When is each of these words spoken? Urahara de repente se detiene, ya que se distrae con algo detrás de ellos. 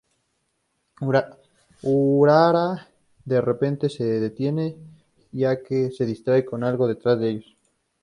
Urahara 1.83 2.87
de 3.23 3.39
repente 3.39 3.87
se 3.87 4.03
detiene, 4.03 4.75
ya 5.31 5.61
que 5.61 5.91
se 5.91 6.07
distrae 6.07 6.43
con 6.43 6.63
algo 6.63 6.87
detrás 6.87 7.19
de 7.19 7.29
ellos. 7.29 7.55